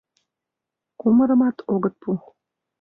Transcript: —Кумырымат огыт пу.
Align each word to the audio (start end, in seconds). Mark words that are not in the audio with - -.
—Кумырымат 0.99 1.57
огыт 1.73 1.95
пу. 2.01 2.09